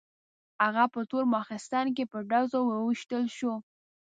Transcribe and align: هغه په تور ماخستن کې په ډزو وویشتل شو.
هغه 0.63 0.83
په 0.93 0.99
تور 1.09 1.23
ماخستن 1.33 1.85
کې 1.95 2.03
په 2.11 2.17
ډزو 2.29 2.59
وویشتل 2.65 3.23
شو. 3.37 3.53